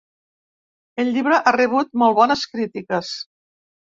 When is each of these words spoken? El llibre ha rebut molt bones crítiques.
El 1.03 1.11
llibre 1.17 1.39
ha 1.51 1.53
rebut 1.57 1.91
molt 2.03 2.17
bones 2.21 2.45
crítiques. 2.53 3.13